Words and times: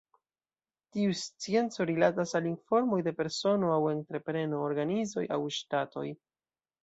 Tiu 0.95 1.11
scienco 1.23 1.85
rilatas 1.89 2.31
al 2.39 2.47
informoj 2.51 2.99
de 3.09 3.13
persono 3.19 3.69
aŭ 3.75 3.83
entrepreno, 3.91 4.61
organizoj 4.71 5.27
aŭ 5.37 5.41
ŝtatoj. 5.61 6.07